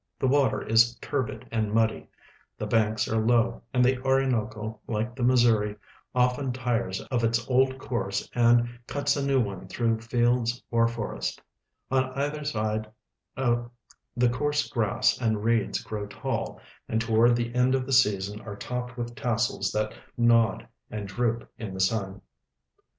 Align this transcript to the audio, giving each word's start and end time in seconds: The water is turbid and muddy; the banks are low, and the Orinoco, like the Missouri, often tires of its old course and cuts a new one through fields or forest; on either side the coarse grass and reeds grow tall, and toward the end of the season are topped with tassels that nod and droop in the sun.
The 0.17 0.27
water 0.27 0.59
is 0.63 0.95
turbid 0.95 1.47
and 1.51 1.71
muddy; 1.71 2.09
the 2.57 2.65
banks 2.65 3.07
are 3.07 3.23
low, 3.23 3.61
and 3.71 3.85
the 3.85 3.99
Orinoco, 4.01 4.79
like 4.87 5.15
the 5.15 5.21
Missouri, 5.21 5.75
often 6.15 6.51
tires 6.51 7.01
of 7.11 7.23
its 7.23 7.47
old 7.47 7.77
course 7.77 8.27
and 8.33 8.79
cuts 8.87 9.15
a 9.15 9.23
new 9.23 9.39
one 9.39 9.67
through 9.67 9.99
fields 10.01 10.63
or 10.71 10.87
forest; 10.87 11.39
on 11.91 12.05
either 12.13 12.43
side 12.43 12.91
the 13.35 14.29
coarse 14.33 14.67
grass 14.69 15.21
and 15.21 15.43
reeds 15.43 15.83
grow 15.83 16.07
tall, 16.07 16.59
and 16.89 16.99
toward 16.99 17.35
the 17.35 17.53
end 17.53 17.75
of 17.75 17.85
the 17.85 17.93
season 17.93 18.41
are 18.41 18.55
topped 18.55 18.97
with 18.97 19.13
tassels 19.13 19.71
that 19.71 19.93
nod 20.17 20.67
and 20.89 21.07
droop 21.07 21.47
in 21.59 21.75
the 21.75 21.79
sun. 21.79 22.21